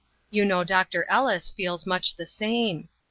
[0.31, 2.89] You know Doctor Ellis feels much the same.